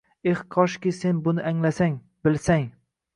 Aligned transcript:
Eh 0.29 0.39
koshki 0.55 0.93
sen 0.99 1.19
buni 1.27 1.43
anglasang, 1.51 1.99
bilsang… 2.25 2.65